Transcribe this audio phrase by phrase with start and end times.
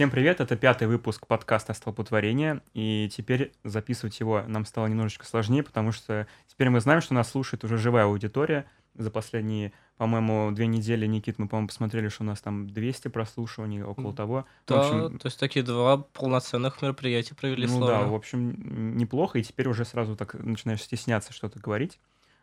[0.00, 5.62] Всем привет, это пятый выпуск подкаста «Столпотворение», и теперь записывать его нам стало немножечко сложнее,
[5.62, 8.64] потому что теперь мы знаем, что нас слушает уже живая аудитория.
[8.94, 13.82] За последние, по-моему, две недели, Никит, мы, по-моему, посмотрели, что у нас там 200 прослушиваний,
[13.82, 14.46] около того.
[14.66, 17.98] Да, в общем, то есть такие два полноценных мероприятия провели ну словно.
[17.98, 22.00] да, в общем, неплохо, и теперь уже сразу так начинаешь стесняться что-то говорить.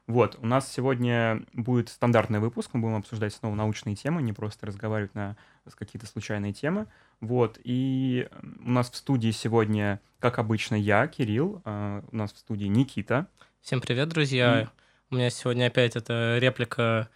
[0.07, 4.65] Вот, у нас сегодня будет стандартный выпуск, мы будем обсуждать снова научные темы, не просто
[4.65, 5.35] разговаривать на
[5.77, 6.87] какие-то случайные темы.
[7.19, 8.29] Вот, и
[8.63, 13.27] у нас в студии сегодня, как обычно, я, Кирилл, а, у нас в студии Никита.
[13.61, 14.69] Всем привет, друзья.
[15.11, 17.07] У меня сегодня опять эта реплика ре-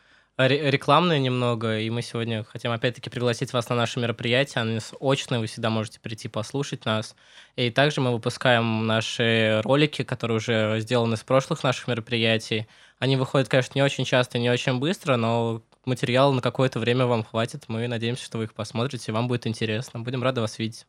[0.47, 4.61] рекламная немного, и мы сегодня хотим опять-таки пригласить вас на наше мероприятие.
[4.61, 7.15] Оно очное, вы всегда можете прийти послушать нас.
[7.55, 12.67] И также мы выпускаем наши ролики, которые уже сделаны с прошлых наших мероприятий.
[12.99, 17.23] Они выходят, конечно, не очень часто, не очень быстро, но материала на какое-то время вам
[17.23, 17.65] хватит.
[17.67, 19.99] Мы надеемся, что вы их посмотрите, вам будет интересно.
[19.99, 20.85] Будем рады вас видеть.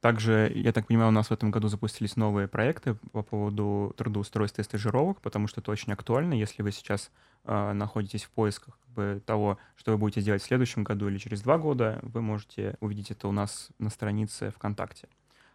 [0.00, 4.62] Также, я так понимаю, у нас в этом году запустились новые проекты по поводу трудоустройства
[4.62, 6.32] и стажировок, потому что это очень актуально.
[6.32, 7.10] Если вы сейчас
[7.44, 11.18] э, находитесь в поисках как бы, того, что вы будете делать в следующем году или
[11.18, 15.08] через два года, вы можете увидеть это у нас на странице ВКонтакте.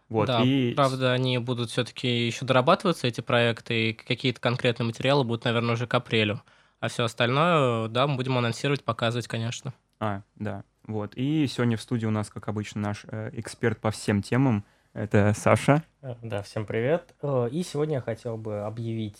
[0.08, 0.72] Вот, да, и...
[0.74, 5.86] правда, они будут все-таки еще дорабатываться, эти проекты, и какие-то конкретные материалы будут, наверное, уже
[5.86, 6.42] к апрелю.
[6.78, 9.74] А все остальное, да, мы будем анонсировать, показывать, конечно.
[9.98, 10.62] А, да.
[10.86, 11.14] Вот.
[11.16, 14.64] И сегодня в студии у нас, как обычно, наш э, эксперт по всем темам.
[14.92, 15.82] Это Саша.
[16.02, 17.14] Э, да, всем привет.
[17.22, 19.18] Э, и сегодня я хотел бы объявить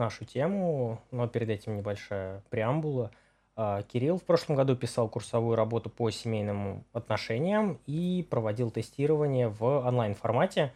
[0.00, 3.12] нашу тему, но перед этим небольшая преамбула.
[3.56, 9.62] Э, Кирилл в прошлом году писал курсовую работу по семейным отношениям и проводил тестирование в
[9.62, 10.72] онлайн-формате.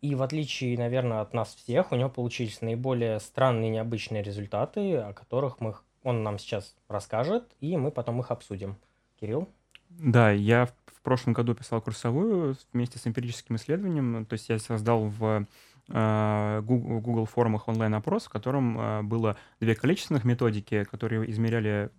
[0.00, 5.12] И в отличие, наверное, от нас всех, у него получились наиболее странные необычные результаты, о
[5.12, 8.76] которых мы, он нам сейчас расскажет, и мы потом их обсудим.
[9.20, 9.48] Кирилл?
[9.88, 14.24] Да, я в прошлом году писал курсовую вместе с эмпирическим исследованием.
[14.26, 15.46] То есть я создал в
[15.88, 21.90] Google, Google форумах онлайн-опрос, в котором э, было две количественных методики, которые измеряли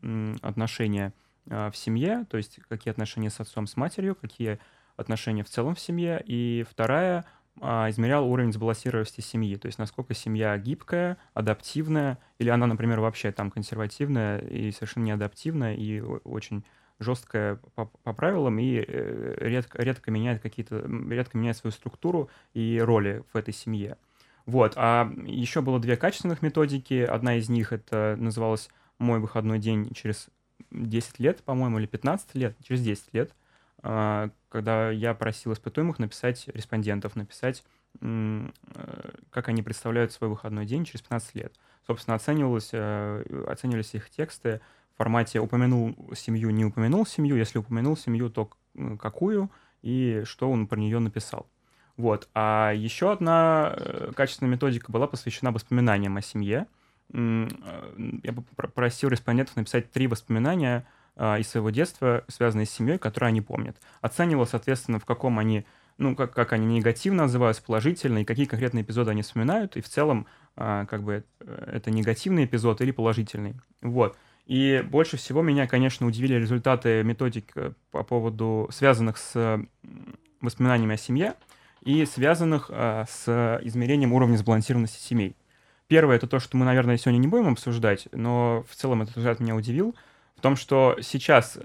[0.41, 1.13] отношения
[1.47, 4.59] э, в семье, то есть какие отношения с отцом, с матерью, какие
[4.95, 6.23] отношения в целом в семье.
[6.25, 7.25] И вторая
[7.61, 13.51] измерял уровень сбалансированности семьи, то есть насколько семья гибкая, адаптивная, или она, например, вообще там
[13.51, 16.63] консервативная и совершенно не адаптивная и очень
[17.03, 22.81] жесткая по, по правилам и э, редко, редко меняет какие-то, редко меняет свою структуру и
[22.83, 23.97] роли в этой семье.
[24.45, 24.73] Вот.
[24.75, 27.01] А еще было две качественных методики.
[27.01, 30.29] Одна из них это называлась «Мой выходной день через
[30.71, 33.31] 10 лет», по-моему, или 15 лет, через 10 лет,
[33.81, 37.63] а, когда я просил испытуемых написать, респондентов написать,
[38.01, 38.49] э,
[39.29, 41.53] как они представляют свой выходной день через 15 лет.
[41.85, 44.61] Собственно, оценивалось, э, оценивались их тексты
[44.93, 48.49] в формате упомянул семью, не упомянул семью, если упомянул семью, то
[48.99, 51.47] какую и что он про нее написал.
[51.97, 52.27] Вот.
[52.33, 56.67] А еще одна э, качественная методика была посвящена воспоминаниям о семье.
[57.13, 57.47] Э,
[58.23, 63.41] я попросил респондентов написать три воспоминания а, из своего детства, связанные с семьей, которые они
[63.41, 63.77] помнят.
[64.01, 65.63] Оценивал, соответственно, в каком они,
[65.99, 69.87] ну, как, как они негативно называются, положительно, и какие конкретные эпизоды они вспоминают, и в
[69.87, 73.53] целом, как бы, э, это негативный эпизод или положительный.
[73.81, 74.17] Вот.
[74.45, 79.59] И больше всего меня, конечно, удивили результаты методик э, по поводу связанных с
[80.41, 81.35] воспоминаниями о семье
[81.81, 85.35] и связанных э, с измерением уровня сбалансированности семей.
[85.87, 89.39] Первое это то, что мы, наверное, сегодня не будем обсуждать, но в целом этот результат
[89.39, 89.95] меня удивил,
[90.35, 91.57] в том, что сейчас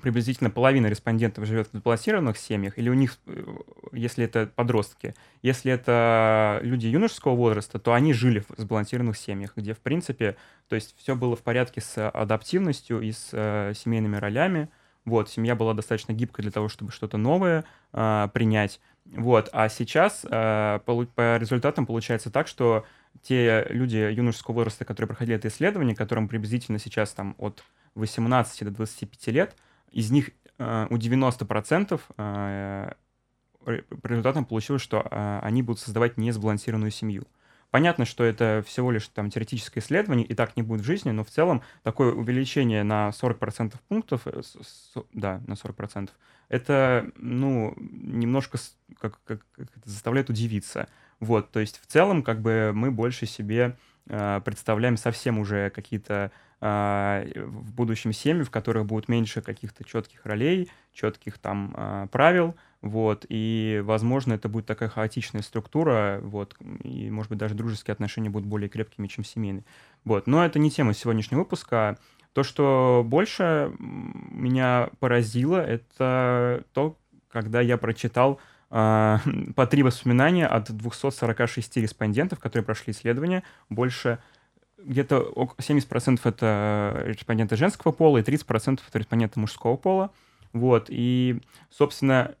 [0.00, 3.44] приблизительно половина респондентов живет в сбалансированных семьях, или у них, э,
[3.92, 9.74] если это подростки, если это люди юношеского возраста, то они жили в сбалансированных семьях, где,
[9.74, 10.36] в принципе,
[10.68, 14.68] то есть все было в порядке с адаптивностью и с э, семейными ролями.
[15.04, 18.80] Вот, семья была достаточно гибкой для того, чтобы что-то новое э, принять.
[19.06, 22.84] Вот, а сейчас э, по результатам получается так, что
[23.22, 28.70] те люди юношеского возраста, которые проходили это исследование, которым приблизительно сейчас там от 18 до
[28.70, 29.56] 25 лет,
[29.90, 32.92] из них э, у 90% э,
[33.64, 37.24] по результатам получилось, что э, они будут создавать несбалансированную семью.
[37.70, 41.22] Понятно, что это всего лишь там теоретическое исследование, и так не будет в жизни, но
[41.22, 44.26] в целом такое увеличение на 40% пунктов,
[45.12, 46.08] да, на 40%,
[46.48, 48.58] это, ну, немножко
[48.98, 50.88] как, как, как заставляет удивиться.
[51.20, 53.76] Вот, то есть в целом как бы мы больше себе
[54.06, 60.70] э, представляем совсем уже какие-то в будущем семьи, в которых будет меньше каких-то четких ролей,
[60.92, 67.30] четких там а, правил, вот, и, возможно, это будет такая хаотичная структура, вот, и, может
[67.30, 69.64] быть, даже дружеские отношения будут более крепкими, чем семейные.
[70.04, 71.98] Вот, но это не тема сегодняшнего выпуска.
[72.34, 76.96] То, что больше меня поразило, это то,
[77.30, 78.40] когда я прочитал
[78.70, 79.18] э,
[79.56, 83.42] по три воспоминания от 246 респондентов, которые прошли исследование.
[83.68, 84.18] Больше
[84.78, 90.10] где-то 70% это респонденты женского пола и 30% это респонденты мужского пола.
[90.52, 91.40] Вот, и,
[91.70, 92.34] собственно,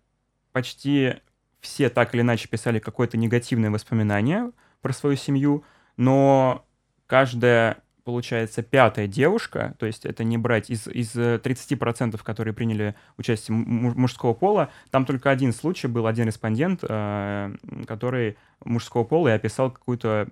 [0.52, 1.16] почти
[1.60, 5.64] все так или иначе писали какое-то негативное воспоминание про свою семью,
[5.96, 6.64] но
[7.06, 12.94] каждая получается, пятая девушка, то есть это не брать из, из 30%, э, которые приняли
[13.18, 17.54] участие мужского пола, там только один случай был, один респондент, э,
[17.86, 20.26] который мужского пола и описал какую-то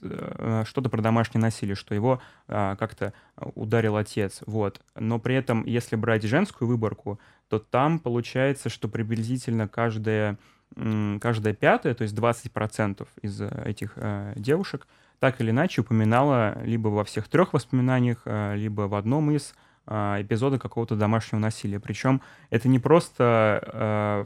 [0.00, 4.80] э, что-то про домашнее насилие, что его как-то ударил отец, вот.
[4.94, 7.20] Но при этом, если брать женскую выборку,
[7.50, 10.38] то там получается, что приблизительно каждая,
[10.74, 13.98] каждая пятая, то есть 20% из этих
[14.36, 14.86] девушек,
[15.18, 19.54] так или иначе упоминала либо во всех трех воспоминаниях, а, либо в одном из
[19.86, 21.80] а, эпизода какого-то домашнего насилия.
[21.80, 22.20] Причем
[22.50, 23.24] это не просто
[23.72, 24.24] а,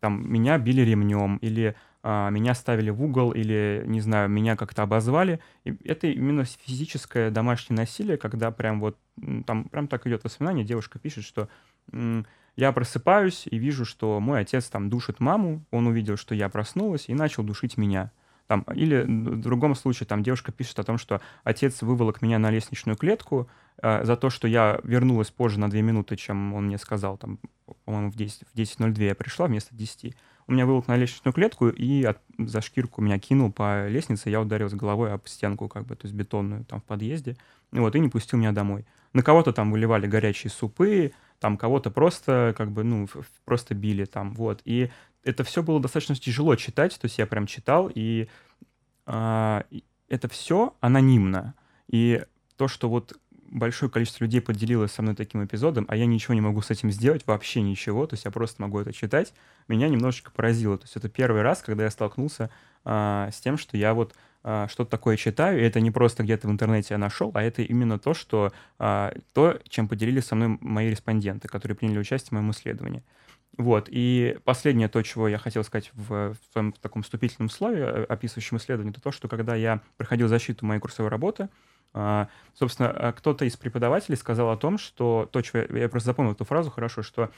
[0.00, 5.38] там меня били ремнем или меня ставили в угол или, не знаю, меня как-то обозвали.
[5.64, 8.96] И это именно физическое домашнее насилие, когда прям вот,
[9.44, 11.50] там прям так идет воспоминание, девушка пишет, что
[12.56, 17.04] я просыпаюсь и вижу, что мой отец там душит маму, он увидел, что я проснулась
[17.08, 18.12] и начал душить меня.
[18.50, 22.50] Там, или в другом случае там девушка пишет о том, что отец выволок меня на
[22.50, 23.48] лестничную клетку
[23.80, 27.16] э, за то, что я вернулась позже на 2 минуты, чем он мне сказал.
[27.16, 27.38] Там,
[27.84, 30.16] по-моему, в 10.02 в 10 я пришла вместо 10.
[30.48, 34.40] У меня выволок на лестничную клетку и от, за шкирку меня кинул по лестнице, я
[34.40, 37.36] ударилась головой об стенку, как бы, то есть бетонную там в подъезде,
[37.70, 38.84] вот, и не пустил меня домой.
[39.12, 43.08] На кого-то там выливали горячие супы, там кого-то просто, как бы, ну,
[43.44, 44.60] просто били там, вот.
[44.64, 44.90] И
[45.22, 48.28] это все было достаточно тяжело читать, то есть я прям читал, и
[49.06, 49.64] а,
[50.08, 51.54] это все анонимно.
[51.88, 52.24] И
[52.56, 53.18] то, что вот
[53.50, 56.90] большое количество людей поделилось со мной таким эпизодом, а я ничего не могу с этим
[56.90, 59.34] сделать, вообще ничего, то есть я просто могу это читать,
[59.68, 60.78] меня немножечко поразило.
[60.78, 62.50] То есть это первый раз, когда я столкнулся
[62.84, 66.48] а, с тем, что я вот а, что-то такое читаю, и это не просто где-то
[66.48, 70.56] в интернете я нашел, а это именно то, что а, то, чем поделились со мной
[70.60, 73.02] мои респонденты, которые приняли участие в моем исследовании.
[73.60, 78.04] Вот, и последнее то, чего я хотел сказать в, в своем таком вступительном слове, э,
[78.04, 81.50] описывающем исследование, это то, что когда я проходил защиту моей курсовой работы,
[81.92, 86.06] а, собственно, э, кто-то из преподавателей сказал о том, что то, чего я, я просто
[86.06, 87.30] запомнил эту фразу хорошо, что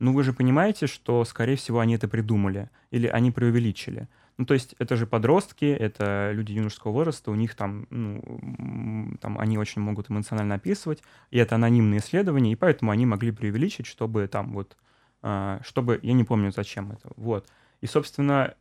[0.00, 4.06] ну вы же понимаете, что, скорее всего, они это придумали или они преувеличили.
[4.36, 9.38] Ну, то есть это же подростки, это люди юношеского возраста, у них там, ну, там
[9.38, 14.28] они очень могут эмоционально описывать, и это анонимные исследования, и поэтому они могли преувеличить, чтобы
[14.28, 14.89] там вот а,
[15.22, 17.46] чтобы, я не помню, зачем это, вот.
[17.80, 18.54] И, собственно,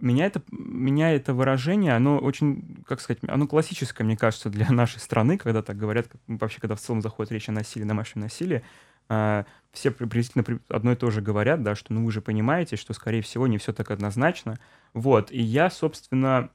[0.00, 5.00] меня это, меня это выражение, оно очень, как сказать, оно классическое, мне кажется, для нашей
[5.00, 8.62] страны, когда так говорят, вообще, когда в целом заходит речь о насилии, домашнем насилии,
[9.08, 12.92] а, все приблизительно одно и то же говорят, да, что ну вы же понимаете, что,
[12.92, 14.58] скорее всего, не все так однозначно.
[14.92, 16.50] Вот, и я, собственно,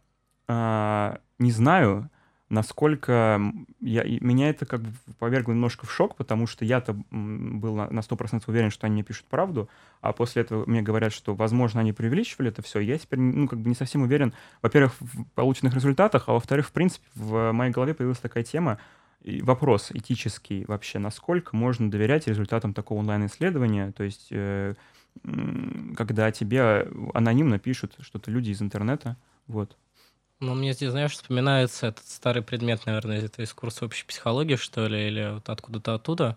[0.47, 2.09] а, не знаю,
[2.53, 3.41] насколько
[3.81, 7.99] я, меня это как бы повергло немножко в шок, потому что я-то был на, на
[7.99, 9.69] 100% уверен, что они мне пишут правду,
[10.01, 12.79] а после этого мне говорят, что, возможно, они преувеличивали это все.
[12.79, 16.71] Я теперь, ну, как бы не совсем уверен, во-первых, в полученных результатах, а во-вторых, в
[16.71, 18.77] принципе, в моей голове появилась такая тема,
[19.21, 24.75] и вопрос этический вообще, насколько можно доверять результатам такого онлайн-исследования, то есть э,
[25.95, 29.77] когда тебе анонимно пишут что-то люди из интернета, вот.
[30.43, 34.87] Ну, мне здесь, знаешь, вспоминается этот старый предмет, наверное, это из курса общей психологии, что
[34.87, 36.35] ли, или вот откуда-то оттуда.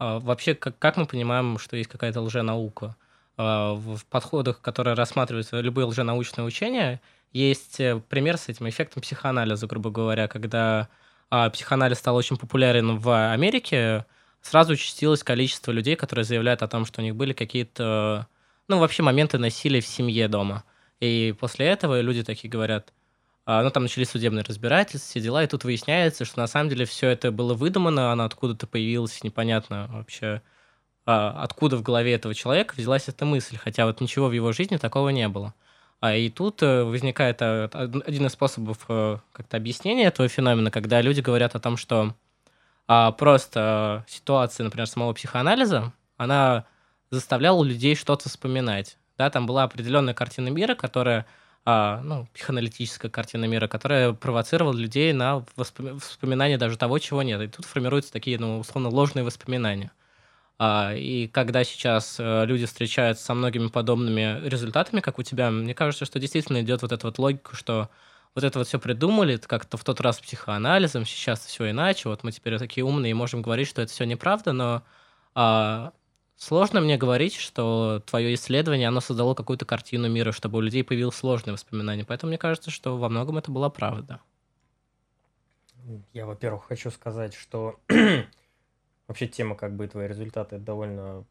[0.00, 2.96] А, вообще, как, как мы понимаем, что есть какая-то лженаука?
[3.36, 7.00] А, в подходах, которые рассматривают любые лженаучные учения,
[7.32, 10.88] есть э, пример с этим эффектом психоанализа, грубо говоря, когда
[11.30, 14.06] а, психоанализ стал очень популярен в Америке,
[14.42, 18.26] сразу участилось количество людей, которые заявляют о том, что у них были какие-то,
[18.66, 20.64] ну, вообще моменты насилия в семье дома.
[20.98, 22.92] И после этого люди такие говорят,
[23.46, 27.08] ну, там начались судебные разбирательства, все дела, и тут выясняется, что на самом деле все
[27.08, 30.42] это было выдумано, она откуда-то появилась, непонятно вообще,
[31.06, 34.76] а, откуда в голове этого человека взялась эта мысль, хотя вот ничего в его жизни
[34.76, 35.54] такого не было.
[36.00, 41.00] А и тут э, возникает э, один из способов э, как-то объяснения этого феномена, когда
[41.00, 42.14] люди говорят о том, что
[42.88, 46.66] а, просто ситуация, например, самого психоанализа, она
[47.10, 48.98] заставляла людей что-то вспоминать.
[49.18, 51.26] Да, там была определенная картина мира, которая
[51.66, 55.98] а, ну, психоаналитическая картина мира, которая провоцировала людей на воспом...
[55.98, 57.40] вспоминание даже того, чего нет.
[57.42, 59.90] И тут формируются такие, ну, условно, ложные воспоминания.
[60.58, 65.74] А, и когда сейчас а, люди встречаются со многими подобными результатами, как у тебя, мне
[65.74, 67.90] кажется, что действительно идет вот эта вот логика, что
[68.36, 72.30] вот это вот все придумали, как-то в тот раз психоанализом, сейчас все иначе, вот мы
[72.30, 74.84] теперь такие умные и можем говорить, что это все неправда, но
[75.34, 75.92] а,
[76.36, 81.16] сложно мне говорить, что твое исследование, оно создало какую-то картину мира, чтобы у людей появилось
[81.16, 84.20] сложное воспоминание, поэтому мне кажется, что во многом это была правда.
[86.12, 87.78] Я, во-первых, хочу сказать, что
[89.08, 91.24] вообще тема как бы твои результаты довольно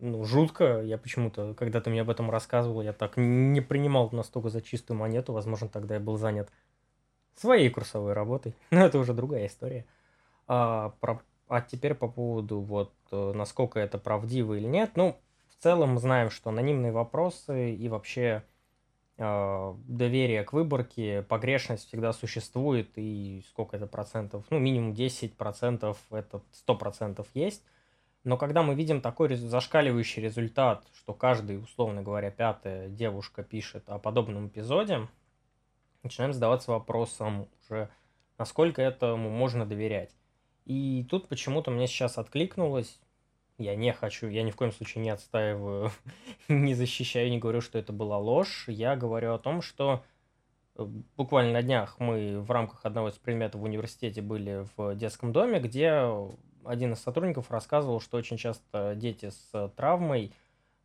[0.00, 0.82] ну, жутко.
[0.82, 4.98] Я почему-то, когда ты мне об этом рассказывал, я так не принимал настолько за чистую
[4.98, 5.32] монету.
[5.32, 6.50] Возможно, тогда я был занят
[7.34, 8.54] своей курсовой работой.
[8.70, 9.86] Но это уже другая история.
[10.46, 14.92] А, про, а теперь по поводу вот э, насколько это правдиво или нет.
[14.96, 15.16] Ну,
[15.48, 18.42] в целом мы знаем, что анонимные вопросы и вообще
[19.18, 25.98] э, доверие к выборке, погрешность всегда существует, и сколько это процентов, ну, минимум 10 процентов,
[26.10, 27.62] это 100 процентов есть.
[28.24, 33.98] Но когда мы видим такой зашкаливающий результат, что каждый, условно говоря, пятая девушка пишет о
[33.98, 35.08] подобном эпизоде,
[36.02, 37.90] начинаем задаваться вопросом уже,
[38.38, 40.10] насколько этому можно доверять.
[40.64, 42.98] И тут почему-то мне сейчас откликнулось,
[43.58, 45.92] я не хочу, я ни в коем случае не отстаиваю,
[46.48, 48.64] не защищаю, не говорю, что это была ложь.
[48.68, 50.02] Я говорю о том, что
[50.76, 50.84] э,
[51.16, 55.60] буквально на днях мы в рамках одного из предметов в университете были в детском доме,
[55.60, 56.10] где
[56.64, 60.32] один из сотрудников рассказывал, что очень часто дети с травмой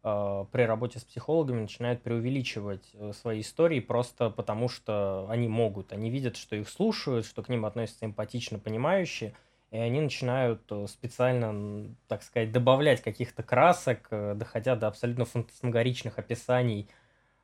[0.04, 5.92] э, при работе с психологами начинают преувеличивать э, свои истории просто потому, что они могут.
[5.92, 9.34] Они видят, что их слушают, что к ним относятся эмпатично, понимающие,
[9.72, 16.90] и они начинают э, специально, так сказать, добавлять каких-то красок, доходя до абсолютно фантасмагоричных описаний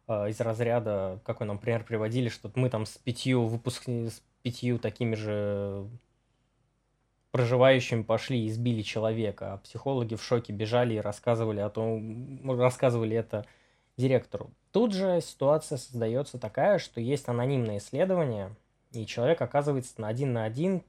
[0.07, 4.77] из разряда, как вы нам пример приводили, что мы там с пятью выпускниками, с пятью
[4.77, 5.87] такими же
[7.35, 13.17] проживающими пошли и избили человека, а психологи в шоке бежали и рассказывали о том, рассказывали
[13.17, 13.45] это
[13.97, 14.51] директору.
[14.71, 18.55] Тут же ситуация создается такая, что есть анонимное исследование,
[18.93, 20.81] и человек оказывается на один на один.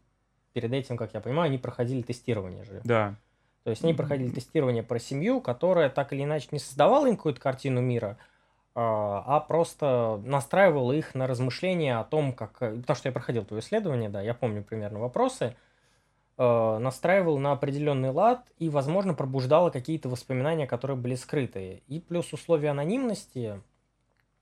[0.56, 2.80] Перед этим, как я понимаю, они проходили тестирование же.
[2.82, 3.14] Да.
[3.62, 7.38] То есть они проходили тестирование про семью, которая так или иначе не создавала им какую-то
[7.38, 8.16] картину мира,
[8.74, 12.52] а, а просто настраивала их на размышления о том, как...
[12.60, 15.54] Потому что я проходил твое исследование, да, я помню примерно вопросы,
[16.38, 21.82] э, настраивал на определенный лад и, возможно, пробуждало какие-то воспоминания, которые были скрытые.
[21.86, 23.60] И плюс условия анонимности,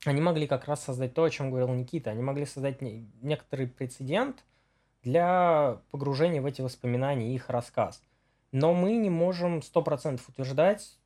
[0.05, 2.11] они могли как раз создать то, о чем говорил Никита.
[2.13, 4.45] Они могли создать не, некоторый прецедент
[5.05, 8.03] для погружения в эти воспоминания и их рассказ.
[8.51, 10.99] Но мы не можем 100% утверждать,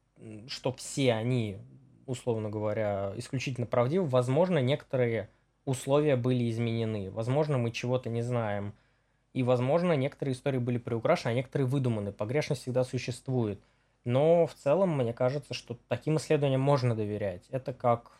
[0.46, 1.58] что все они,
[2.06, 4.06] условно говоря, исключительно правдивы.
[4.06, 5.28] Возможно, некоторые
[5.64, 7.10] условия были изменены.
[7.10, 8.72] Возможно, мы чего-то не знаем–
[9.38, 12.12] и, возможно, некоторые истории были приукрашены, а некоторые выдуманы.
[12.12, 13.60] Погрешность всегда существует.
[14.04, 17.46] Но в целом, мне кажется, что таким исследованиям можно доверять.
[17.50, 18.12] Это как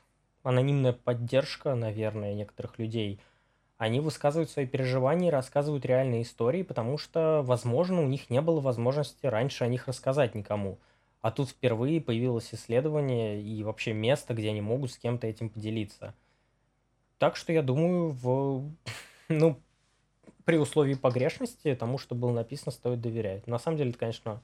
[0.43, 3.21] анонимная поддержка, наверное, некоторых людей.
[3.79, 9.25] Они высказывают свои переживания рассказывают реальные истории, потому что, возможно, у них не было возможности
[9.27, 10.79] раньше о них рассказать никому.
[11.21, 16.15] А тут впервые появилось исследование и вообще место, где они могут с кем-то этим поделиться.
[17.19, 18.69] Так что я думаю, в...
[19.29, 19.61] ну,
[20.45, 23.47] при условии погрешности тому, что было написано, стоит доверять.
[23.47, 24.43] На самом деле, это, конечно,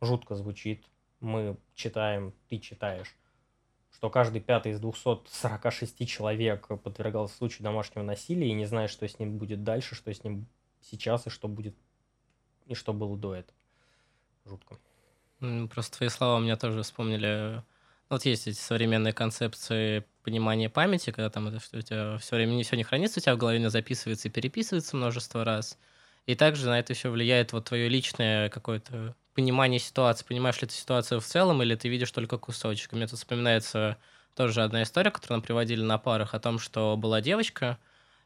[0.00, 0.86] жутко звучит.
[1.20, 3.14] Мы читаем, ты читаешь,
[3.98, 9.18] что каждый пятый из 246 человек подвергался случаю домашнего насилия и не знает, что с
[9.18, 10.46] ним будет дальше, что с ним
[10.80, 11.74] сейчас и что будет
[12.66, 13.58] и что было до этого.
[14.44, 14.78] Жутко.
[15.74, 17.64] Просто твои слова меня тоже вспомнили
[18.08, 22.52] вот есть эти современные концепции понимания памяти, когда там это что у тебя все время
[22.52, 25.76] не все не хранится, у тебя в голове не записывается и переписывается множество раз.
[26.26, 30.26] И также на это еще влияет вот твое личное какое-то понимание ситуации.
[30.26, 32.90] Понимаешь ли ты ситуацию в целом, или ты видишь только кусочек.
[32.92, 33.96] Мне тут вспоминается
[34.34, 37.78] тоже одна история, которую нам приводили на парах, о том, что была девочка,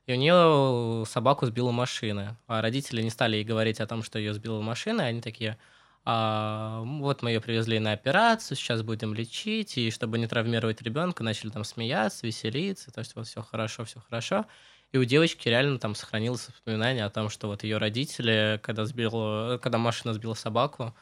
[0.06, 2.38] и у нее собаку сбила машина.
[2.46, 5.58] А родители не стали ей говорить о том, что ее сбила машина, они такие,
[6.06, 11.22] а, вот мы ее привезли на операцию, сейчас будем лечить, и чтобы не травмировать ребенка,
[11.22, 14.46] начали там смеяться, веселиться, то есть вот все хорошо, все хорошо.
[14.92, 19.58] И у девочки реально там сохранилось воспоминание о том, что вот ее родители, когда, сбил,
[19.58, 20.94] когда машина сбила собаку,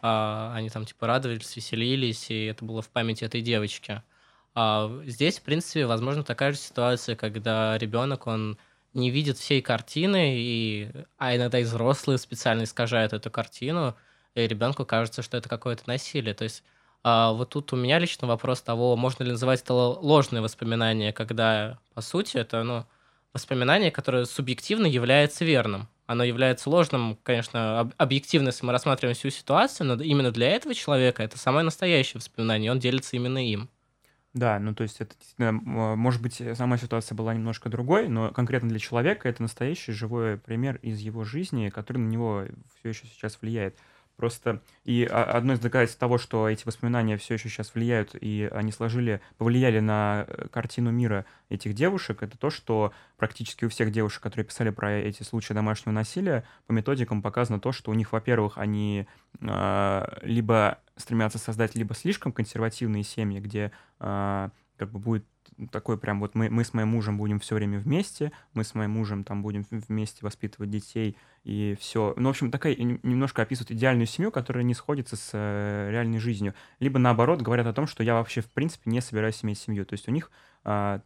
[0.00, 4.02] а, они там типа радовались, веселились, и это было в памяти этой девочки.
[4.54, 8.58] А здесь, в принципе, возможно такая же ситуация, когда ребенок, он
[8.92, 13.96] не видит всей картины, и, а иногда и взрослые специально искажают эту картину,
[14.34, 16.34] и ребенку кажется, что это какое-то насилие.
[16.34, 16.62] То есть
[17.02, 21.78] а, вот тут у меня лично вопрос того, можно ли называть это ложные воспоминания, когда,
[21.94, 22.84] по сути, это ну,
[23.32, 25.88] воспоминание, которое субъективно является верным.
[26.06, 30.74] Оно является ложным, конечно, об- объективно, если мы рассматриваем всю ситуацию, но именно для этого
[30.74, 33.70] человека это самое настоящее воспоминание, он делится именно им.
[34.34, 38.68] Да, ну то есть это действительно, может быть, сама ситуация была немножко другой, но конкретно
[38.68, 42.44] для человека это настоящий живой пример из его жизни, который на него
[42.78, 43.78] все еще сейчас влияет.
[44.18, 48.72] Просто и одно из доказательств того, что эти воспоминания все еще сейчас влияют, и они
[48.72, 54.20] сложили, повлияли на э, картину мира этих девушек, это то, что практически у всех девушек,
[54.20, 58.58] которые писали про эти случаи домашнего насилия, по методикам показано то, что у них, во-первых,
[58.58, 59.06] они
[59.40, 63.70] э, либо стремятся создать либо слишком консервативные семьи, где
[64.00, 64.48] э,
[64.78, 65.26] как бы будет
[65.70, 68.92] такой прям вот мы, мы с моим мужем будем все время вместе, мы с моим
[68.92, 72.14] мужем там будем вместе воспитывать детей и все.
[72.16, 76.54] Ну, в общем, такая немножко описывают идеальную семью, которая не сходится с э, реальной жизнью.
[76.78, 79.84] Либо наоборот говорят о том, что я вообще в принципе не собираюсь иметь семью.
[79.84, 80.30] То есть у них
[80.64, 81.00] а,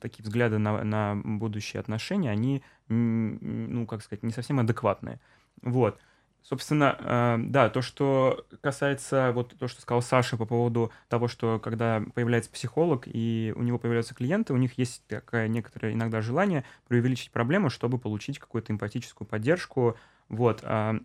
[0.00, 5.20] такие взгляды на, на будущие отношения, они, ну, как сказать, не совсем адекватные.
[5.62, 5.98] Вот.
[6.48, 11.58] Собственно, э, да, то, что касается вот то, что сказал Саша по поводу того, что
[11.58, 16.62] когда появляется психолог и у него появляются клиенты, у них есть такое некоторое иногда желание
[16.86, 19.96] преувеличить проблему, чтобы получить какую-то эмпатическую поддержку.
[20.28, 20.60] Вот.
[20.62, 21.00] А,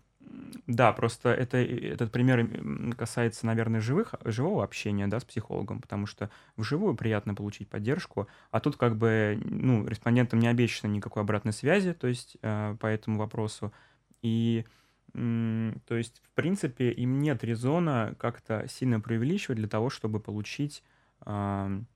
[0.68, 6.30] да, просто это, этот пример касается, наверное, живых, живого общения да, с психологом, потому что
[6.56, 11.94] вживую приятно получить поддержку, а тут как бы ну, респондентам не обещано никакой обратной связи,
[11.94, 13.72] то есть э, по этому вопросу.
[14.22, 14.64] И
[15.12, 20.82] то есть, в принципе, им нет резона как-то сильно преувеличивать для того, чтобы получить,
[21.20, 21.86] там,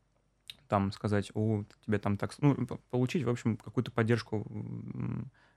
[0.93, 2.35] сказать, о, тебе там так...
[2.41, 4.47] Ну, получить, в общем, какую-то поддержку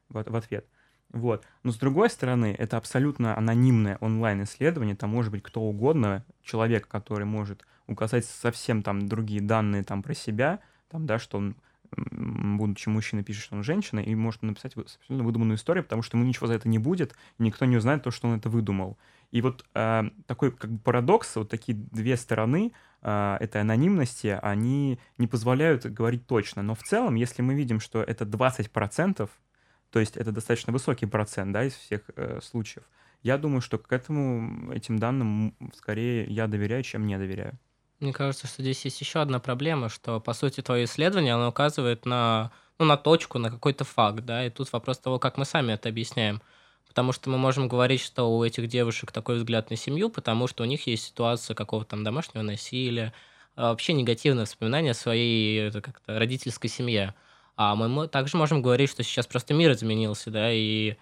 [0.09, 0.67] в ответ.
[1.11, 1.45] Вот.
[1.63, 7.25] Но с другой стороны, это абсолютно анонимное онлайн-исследование, там может быть кто угодно, человек, который
[7.25, 11.55] может указать совсем там другие данные там про себя, там, да, что он
[11.91, 16.27] будучи мужчиной, пишет, что он женщина, и может написать абсолютно выдуманную историю, потому что ему
[16.27, 18.97] ничего за это не будет, никто не узнает то, что он это выдумал.
[19.31, 24.99] И вот э, такой как бы парадокс, вот такие две стороны э, этой анонимности, они
[25.17, 26.63] не позволяют говорить точно.
[26.63, 29.29] Но в целом, если мы видим, что это 20%,
[29.91, 32.83] то есть это достаточно высокий процент да, из всех э, случаев,
[33.21, 37.59] я думаю, что к этому, этим данным скорее я доверяю, чем не доверяю.
[37.99, 42.05] Мне кажется, что здесь есть еще одна проблема, что, по сути, твое исследование, оно указывает
[42.05, 45.73] на, ну, на точку, на какой-то факт, да, и тут вопрос того, как мы сами
[45.73, 46.41] это объясняем.
[46.87, 50.63] Потому что мы можем говорить, что у этих девушек такой взгляд на семью, потому что
[50.63, 53.13] у них есть ситуация какого-то там домашнего насилия,
[53.55, 57.13] а вообще негативное воспоминание о своей как-то родительской семье.
[57.57, 60.95] А мы также можем говорить, что сейчас просто мир изменился, да, и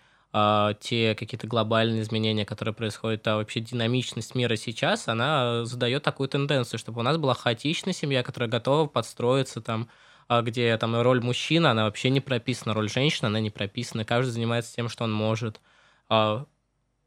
[0.79, 6.79] те какие-то глобальные изменения, которые происходят, а вообще динамичность мира сейчас, она задает такую тенденцию,
[6.79, 9.89] чтобы у нас была хаотичная семья, которая готова подстроиться там,
[10.27, 14.31] а, где там роль мужчины, она вообще не прописана, роль женщины, она не прописана, каждый
[14.31, 15.61] занимается тем, что он может.
[16.09, 16.45] А,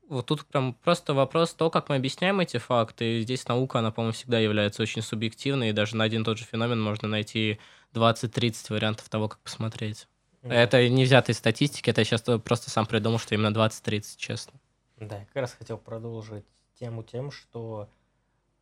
[0.09, 3.21] вот тут прям просто вопрос то, как мы объясняем эти факты.
[3.23, 6.45] Здесь наука, она, по-моему, всегда является очень субъективной, и даже на один и тот же
[6.45, 7.61] феномен можно найти
[7.95, 10.09] 20-30 вариантов того, как посмотреть.
[10.43, 14.55] Это не взято из статистики, это я сейчас просто сам придумал, что именно 20-30, честно.
[14.97, 16.47] Да, я как раз хотел продолжить
[16.79, 17.89] тему тем, что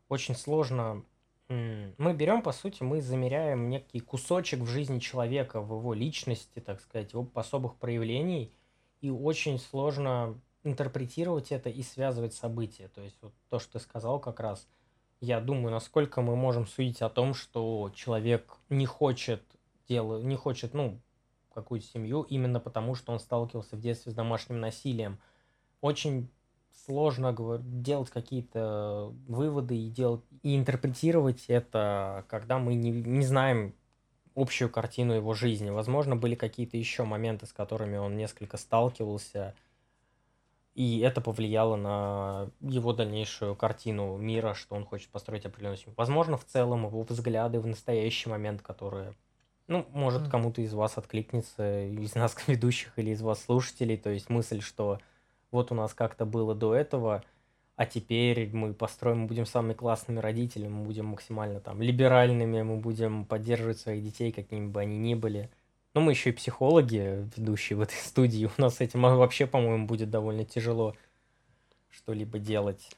[0.08, 1.04] очень сложно...
[1.48, 6.80] Мы берем, по сути, мы замеряем некий кусочек в жизни человека, в его личности, так
[6.80, 8.52] сказать, его особых проявлений,
[9.00, 12.88] и очень сложно интерпретировать это и связывать события.
[12.88, 14.68] То есть вот то, что ты сказал как раз,
[15.20, 19.42] я думаю, насколько мы можем судить о том, что человек не хочет
[19.88, 21.00] делать, не хочет, ну,
[21.58, 25.18] какую-то семью именно потому, что он сталкивался в детстве с домашним насилием.
[25.80, 26.30] Очень
[26.84, 33.74] сложно делать какие-то выводы и, делать, и интерпретировать это, когда мы не, не знаем
[34.34, 35.70] общую картину его жизни.
[35.70, 39.54] Возможно, были какие-то еще моменты, с которыми он несколько сталкивался,
[40.74, 45.94] и это повлияло на его дальнейшую картину мира, что он хочет построить определенную семью.
[45.96, 49.14] Возможно, в целом его взгляды в настоящий момент, которые
[49.68, 54.30] ну, может, кому-то из вас откликнется, из нас ведущих или из вас слушателей, то есть
[54.30, 54.98] мысль, что
[55.50, 57.22] вот у нас как-то было до этого,
[57.76, 62.76] а теперь мы построим, мы будем самыми классными родителями, мы будем максимально там либеральными, мы
[62.78, 65.50] будем поддерживать своих детей, какими бы они ни были.
[65.94, 69.86] Ну, мы еще и психологи, ведущие в этой студии, у нас с этим вообще, по-моему,
[69.86, 70.96] будет довольно тяжело
[71.90, 72.90] что-либо делать.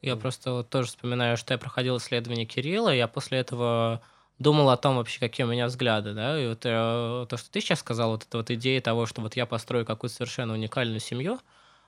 [0.00, 4.02] Я просто вот тоже вспоминаю, что я проходил исследование Кирилла, я после этого
[4.44, 7.60] думал о том вообще, какие у меня взгляды, да, и вот э, то, что ты
[7.60, 11.40] сейчас сказал, вот эта вот идея того, что вот я построю какую-то совершенно уникальную семью,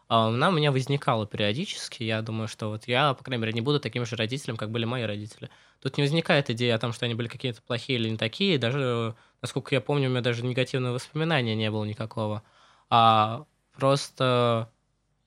[0.09, 2.03] а, она у меня возникала периодически.
[2.03, 4.85] Я думаю, что вот я, по крайней мере, не буду таким же родителем, как были
[4.85, 5.51] мои родители.
[5.81, 8.59] Тут не возникает идея о том, что они были какие-то плохие или не такие.
[8.59, 12.43] Даже, насколько я помню, у меня даже негативного воспоминания не было никакого.
[12.91, 14.71] А просто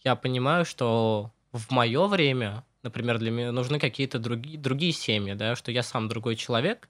[0.03, 5.55] я понимаю, что в мое время например, для меня нужны какие-то другие, другие семьи, да,
[5.55, 6.89] что я сам другой человек,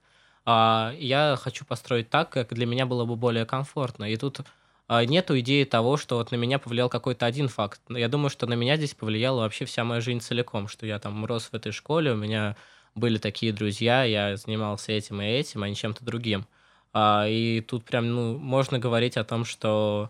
[0.52, 4.12] а я хочу построить так, как для меня было бы более комфортно.
[4.12, 4.40] И тут
[4.88, 7.80] а, нету идеи того, что вот на меня повлиял какой-то один факт.
[7.88, 11.24] Я думаю, что на меня здесь повлияла вообще вся моя жизнь целиком, что я там
[11.24, 12.56] рос в этой школе, у меня
[12.96, 16.48] были такие друзья, я занимался этим и этим, а не чем-то другим.
[16.94, 20.10] А, и тут прям, ну, можно говорить о том, что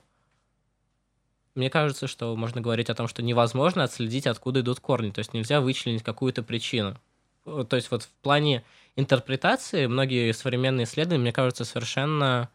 [1.54, 5.12] мне кажется, что можно говорить о том, что невозможно отследить, откуда идут корни.
[5.12, 6.96] То есть нельзя вычленить какую-то причину.
[7.70, 8.64] То есть вот в плане
[8.96, 12.50] интерпретации многие современные исследования, мне кажется, совершенно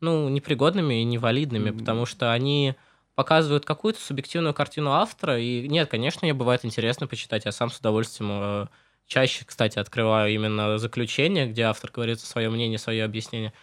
[0.00, 1.78] ну, непригодными и невалидными, mm-hmm.
[1.78, 2.74] потому что они
[3.14, 5.38] показывают какую-то субъективную картину автора.
[5.40, 7.46] И нет, конечно, мне бывает интересно почитать.
[7.46, 8.66] Я сам с удовольствием э,
[9.06, 13.54] чаще, кстати, открываю именно заключение, где автор говорит свое мнение, свое объяснение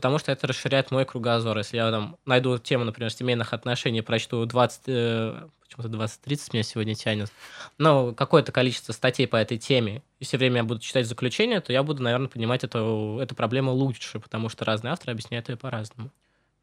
[0.00, 1.58] потому что это расширяет мой кругозор.
[1.58, 6.94] Если я там найду тему, например, семейных отношений, прочту 20, э, почему-то 20-30 меня сегодня
[6.94, 7.30] тянет,
[7.76, 11.70] но какое-то количество статей по этой теме, и все время я буду читать заключение, то
[11.74, 16.10] я буду, наверное, понимать эту, эту проблему лучше, потому что разные авторы объясняют ее по-разному.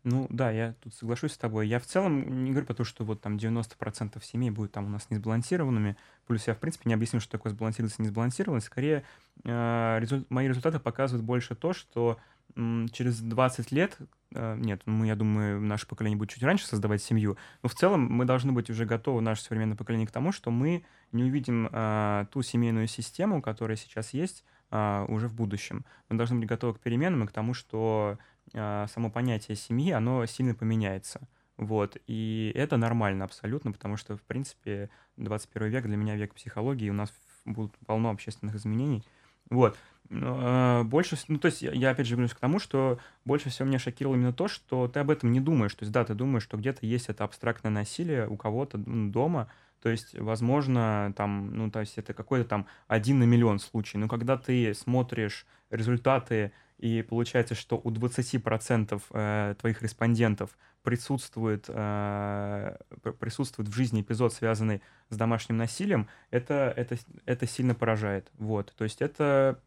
[0.04, 1.68] Ну да, я тут соглашусь с тобой.
[1.68, 4.90] Я в целом не говорю про то, что вот там 90% семей будут там у
[4.90, 5.96] нас несбалансированными.
[6.26, 8.66] Плюс я, в принципе, не объясню, что такое сбалансированность и несбалансированность.
[8.66, 9.04] Скорее,
[9.44, 10.26] э, результ...
[10.32, 12.18] мои результаты показывают больше то, что
[12.56, 13.98] через 20 лет,
[14.34, 18.06] э, нет, мы, я думаю, наше поколение будет чуть раньше создавать семью, но в целом
[18.06, 22.26] мы должны быть уже готовы, наше современное поколение, к тому, что мы не увидим а,
[22.32, 25.86] ту семейную систему, которая сейчас есть, а, уже в будущем.
[26.10, 28.18] Мы должны быть готовы к переменам и к тому, что
[28.54, 31.28] а, само понятие семьи, оно сильно поменяется.
[31.58, 36.90] Вот, и это нормально абсолютно, потому что, в принципе, 21 век для меня век психологии,
[36.90, 37.12] у нас
[37.46, 39.04] будут полно общественных изменений.
[39.50, 39.78] Вот,
[40.10, 43.80] а, больше, ну, то есть я опять же вернусь к тому, что больше всего меня
[43.80, 45.76] шокировало именно то, что ты об этом не думаешь.
[45.76, 49.50] То есть, да, ты думаешь, что где-то есть это абстрактное насилие у кого-то ну, дома,
[49.82, 53.98] то есть, возможно, там, ну, то есть это какой-то там один на миллион случай.
[53.98, 62.78] Но когда ты смотришь результаты, и получается, что у 20% э, твоих респондентов присутствует, э,
[63.20, 68.32] присутствует в жизни эпизод, связанный с домашним насилием, это, это, это сильно поражает.
[68.38, 68.74] Вот.
[68.78, 69.60] То есть это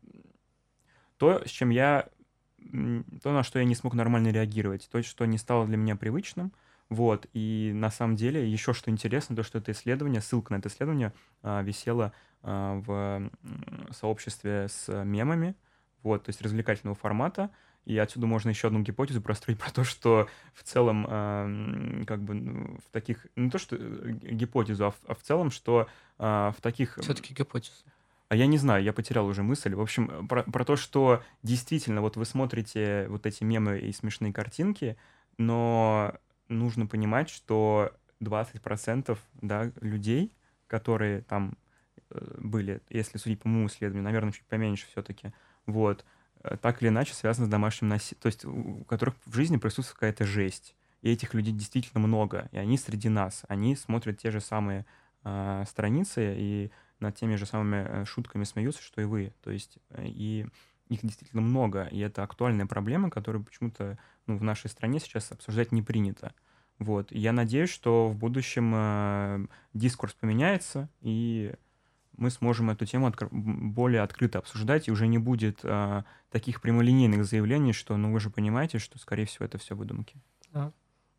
[1.18, 2.08] то, с чем я,
[3.22, 6.52] то, на что я не смог нормально реагировать, то, что не стало для меня привычным,
[6.88, 10.68] вот, и на самом деле еще что интересно, то, что это исследование, ссылка на это
[10.68, 13.30] исследование а, висела а, в
[13.92, 15.54] сообществе с мемами,
[16.02, 17.50] вот, то есть развлекательного формата,
[17.86, 22.34] и отсюда можно еще одну гипотезу простроить про то, что в целом, э, как бы
[22.34, 26.52] ну, в таких, не то что э, гипотезу, а в, а в целом, что э,
[26.56, 26.98] в таких...
[27.00, 27.84] Все-таки гипотезу.
[28.28, 29.74] А я не знаю, я потерял уже мысль.
[29.74, 34.32] В общем, про, про то, что действительно, вот вы смотрите вот эти мемы и смешные
[34.32, 34.96] картинки,
[35.36, 36.14] но
[36.48, 40.32] нужно понимать, что 20% да, людей,
[40.66, 41.56] которые там
[42.10, 45.32] э, были, если судить по моему исследованию, наверное, чуть поменьше все-таки,
[45.70, 46.04] вот,
[46.42, 49.98] э, так или иначе связаны с домашним насилием, то есть у которых в жизни присутствует
[49.98, 50.76] какая-то жесть.
[51.02, 54.84] И этих людей действительно много, и они среди нас, они смотрят те же самые
[55.24, 59.32] э, страницы, и над теми же самыми э, шутками смеются, что и вы.
[59.42, 60.46] То есть э, и
[60.88, 65.72] их действительно много, и это актуальная проблема, которую почему-то ну, в нашей стране сейчас обсуждать
[65.72, 66.34] не принято.
[66.78, 67.12] Вот.
[67.12, 71.54] я надеюсь, что в будущем э, дискурс поменяется, и
[72.16, 77.24] мы сможем эту тему откр- более открыто обсуждать, и уже не будет э, таких прямолинейных
[77.24, 80.16] заявлений, что, ну, вы же понимаете, что, скорее всего, это все выдумки.
[80.52, 80.72] Да.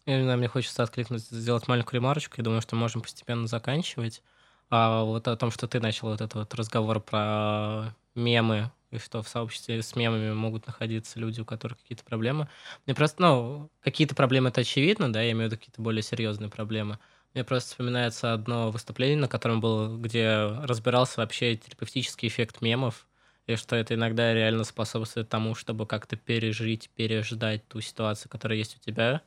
[0.05, 2.35] И, мне хочется откликнуть, сделать маленькую ремарочку.
[2.37, 4.23] Я думаю, что можем постепенно заканчивать.
[4.69, 9.21] А вот о том, что ты начал вот этот вот разговор про мемы, и что
[9.21, 12.49] в сообществе с мемами могут находиться люди, у которых какие-то проблемы.
[12.85, 16.49] Мне просто, ну, какие-то проблемы это очевидно, да, я имею в виду какие-то более серьезные
[16.49, 16.99] проблемы.
[17.33, 23.07] Мне просто вспоминается одно выступление, на котором был, где разбирался вообще терапевтический эффект мемов,
[23.47, 28.75] и что это иногда реально способствует тому, чтобы как-то пережить, переждать ту ситуацию, которая есть
[28.75, 29.21] у тебя,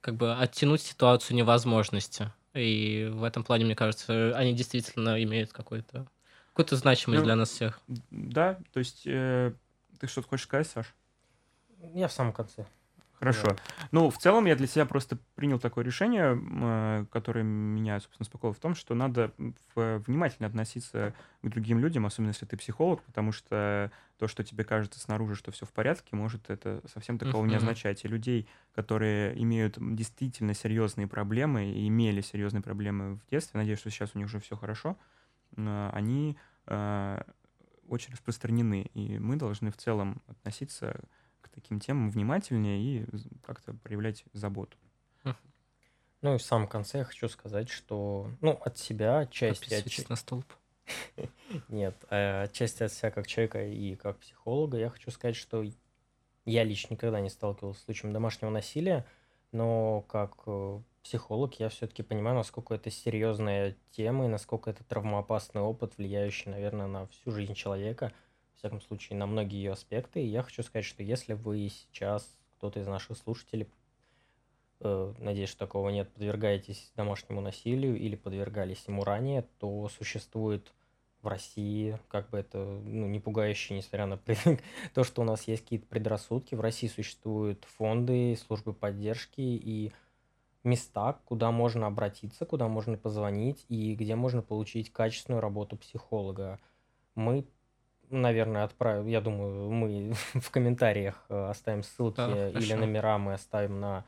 [0.00, 2.30] как бы оттянуть ситуацию невозможности.
[2.54, 6.06] И в этом плане, мне кажется, они действительно имеют какой-то
[6.50, 7.80] какую-то значимость ну, для нас всех.
[8.10, 9.52] Да, то есть э,
[10.00, 10.92] ты что-то хочешь сказать, Саш?
[11.94, 12.66] Я в самом конце.
[13.18, 13.48] Хорошо.
[13.48, 13.56] Да.
[13.90, 18.54] Ну, в целом я для себя просто принял такое решение, э, которое меня, собственно, успокоило
[18.54, 19.32] в том, что надо
[19.74, 25.00] внимательно относиться к другим людям, особенно если ты психолог, потому что то, что тебе кажется
[25.00, 27.48] снаружи, что все в порядке, может это совсем такого uh-huh.
[27.48, 28.04] не означать.
[28.04, 33.90] И людей, которые имеют действительно серьезные проблемы и имели серьезные проблемы в детстве, надеюсь, что
[33.90, 34.96] сейчас у них уже все хорошо,
[35.56, 37.22] э, они э,
[37.88, 41.00] очень распространены, и мы должны в целом относиться
[41.54, 43.06] таким темам внимательнее и
[43.44, 44.76] как-то проявлять заботу.
[46.20, 49.72] Ну и в самом конце я хочу сказать, что, ну, от себя, часть...
[49.72, 50.04] От части...
[50.08, 50.52] на столб.
[51.68, 55.64] Нет, э, отчасти от себя как человека и как психолога я хочу сказать, что
[56.44, 59.06] я лично никогда не сталкивался с случаем домашнего насилия,
[59.52, 65.60] но как э, психолог я все-таки понимаю, насколько это серьезная тема и насколько это травмоопасный
[65.60, 68.12] опыт, влияющий, наверное, на всю жизнь человека,
[68.58, 70.20] всяком случае, на многие ее аспекты.
[70.22, 73.68] И я хочу сказать, что если вы сейчас, кто-то из наших слушателей,
[74.80, 80.72] э, надеюсь, что такого нет, подвергаетесь домашнему насилию или подвергались ему ранее, то существует
[81.22, 84.18] в России, как бы это ну, не пугающе, несмотря на
[84.94, 86.54] то, что у нас есть какие-то предрассудки.
[86.54, 89.92] В России существуют фонды, службы поддержки и
[90.64, 96.60] места, куда можно обратиться, куда можно позвонить и где можно получить качественную работу психолога.
[97.14, 97.46] Мы,
[98.10, 103.80] наверное, отправим, я думаю, мы в комментариях э, оставим ссылки да, или номера мы оставим
[103.80, 104.04] на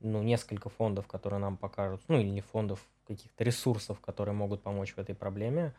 [0.00, 4.94] ну, несколько фондов, которые нам покажут, ну или не фондов, каких-то ресурсов, которые могут помочь
[4.94, 5.74] в этой проблеме.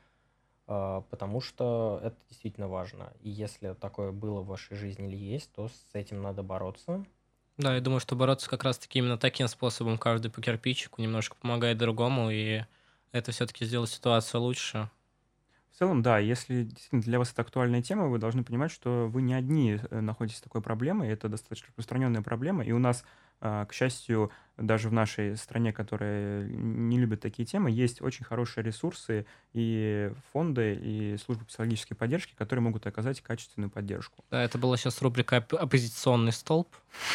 [0.67, 3.13] А, потому что это действительно важно.
[3.21, 7.05] И если такое было в вашей жизни или есть, то с этим надо бороться.
[7.57, 11.77] Да, я думаю, что бороться как раз-таки именно таким способом, каждый по кирпичику, немножко помогает
[11.77, 12.63] другому, и
[13.11, 14.89] это все-таки сделает ситуацию лучше.
[15.75, 19.21] В целом, да, если действительно для вас это актуальная тема, вы должны понимать, что вы
[19.21, 23.03] не одни э, находитесь с такой проблемой, это достаточно распространенная проблема, и у нас
[23.41, 28.63] а, к счастью, даже в нашей стране, которая не любит такие темы, есть очень хорошие
[28.63, 34.23] ресурсы и фонды, и службы психологической поддержки, которые могут оказать качественную поддержку.
[34.31, 36.69] Да, это была сейчас рубрика «Оппозиционный столб».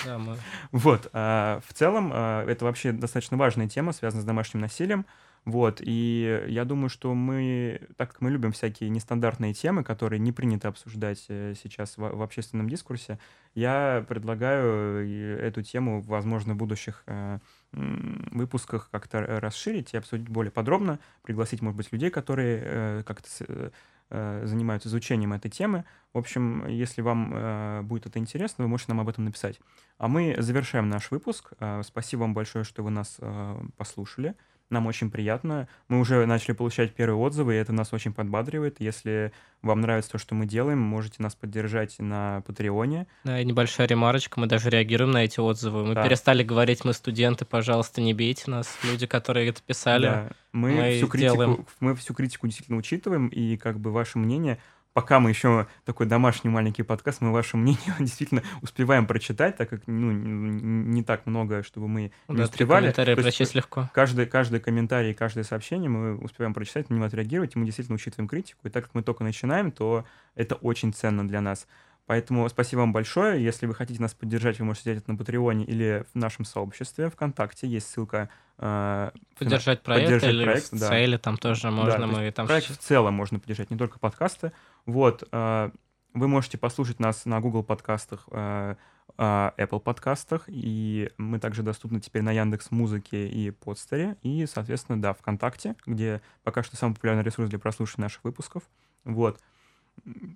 [0.04, 0.36] Да, мы...
[0.70, 1.08] Вот.
[1.14, 5.06] А, в целом, а, это вообще достаточно важная тема, связанная с домашним насилием.
[5.46, 10.32] Вот, и я думаю, что мы, так как мы любим всякие нестандартные темы, которые не
[10.32, 13.18] принято обсуждать э, сейчас в, в общественном дискурсе,
[13.54, 17.38] я предлагаю э, эту тему, возможно, в будущих э,
[17.72, 23.72] выпусках как-то расширить и обсудить более подробно, пригласить, может быть, людей, которые как-то
[24.10, 25.84] занимаются изучением этой темы.
[26.12, 29.60] В общем, если вам э, будет это интересно, вы можете нам об этом написать.
[29.98, 31.52] А мы завершаем наш выпуск.
[31.60, 34.34] Э, спасибо вам большое, что вы нас э, послушали.
[34.70, 35.68] Нам очень приятно.
[35.88, 38.76] Мы уже начали получать первые отзывы, и это нас очень подбадривает.
[38.78, 43.08] Если вам нравится то, что мы делаем, можете нас поддержать на Патреоне.
[43.24, 45.84] Да, и небольшая ремарочка, мы даже реагируем на эти отзывы.
[45.84, 46.04] Мы да.
[46.04, 48.78] перестали говорить, мы студенты, пожалуйста, не бейте нас.
[48.84, 50.30] Люди, которые это писали, да.
[50.52, 51.66] мы, мы всю критику, делаем.
[51.80, 54.58] Мы всю критику действительно учитываем, и как бы ваше мнение
[54.92, 59.82] пока мы еще такой домашний маленький подкаст, мы ваше мнение действительно успеваем прочитать, так как
[59.86, 62.82] ну, не так много, чтобы мы ну, не да, успевали.
[62.92, 63.88] Комментарии прочесть легко.
[63.94, 68.28] Каждый, каждый комментарий, каждое сообщение мы успеваем прочитать, на него отреагировать, и мы действительно учитываем
[68.28, 68.66] критику.
[68.66, 71.66] И так как мы только начинаем, то это очень ценно для нас.
[72.10, 73.40] Поэтому спасибо вам большое.
[73.40, 77.08] Если вы хотите нас поддержать, вы можете сделать это на Патреоне или в нашем сообществе
[77.08, 77.68] ВКонтакте.
[77.68, 78.28] Есть ссылка.
[78.58, 80.88] Э, поддержать проект поддержать или проект, да.
[80.88, 81.98] цели там тоже можно.
[81.98, 84.50] Да, мы там проект в целом можно поддержать, не только подкасты.
[84.86, 85.28] Вот.
[85.32, 85.70] Э,
[86.14, 88.74] вы можете послушать нас на Google подкастах, э,
[89.16, 89.22] э,
[89.56, 95.12] Apple подкастах, и мы также доступны теперь на Яндекс Музыке и Подстере, и, соответственно, да,
[95.14, 98.64] ВКонтакте, где пока что самый популярный ресурс для прослушивания наших выпусков.
[99.04, 99.40] Вот.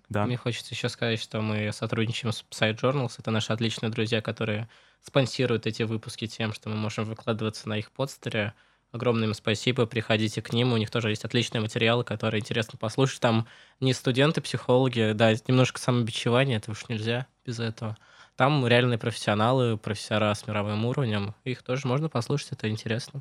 [0.09, 0.26] Да.
[0.26, 3.14] Мне хочется еще сказать, что мы сотрудничаем с Psy Journals.
[3.18, 4.68] Это наши отличные друзья, которые
[5.00, 8.54] спонсируют эти выпуски тем, что мы можем выкладываться на их подстере.
[8.94, 13.18] Огромное им спасибо, приходите к ним, у них тоже есть отличные материалы, которые интересно послушать.
[13.18, 13.48] Там
[13.80, 17.96] не студенты, психологи, да, немножко самобичевание, это уж нельзя без этого.
[18.37, 23.20] Там реальные профессионалы, профессора с мировым уровнем, их тоже можно послушать, это интересно.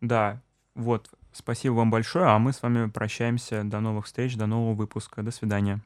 [0.00, 0.40] Да,
[0.76, 3.64] вот, спасибо вам большое, а мы с вами прощаемся.
[3.64, 5.24] До новых встреч, до нового выпуска.
[5.24, 5.80] До свидания.